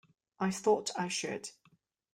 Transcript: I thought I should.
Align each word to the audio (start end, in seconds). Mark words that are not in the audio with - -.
I 0.39 0.49
thought 0.49 0.89
I 0.97 1.09
should. 1.09 1.51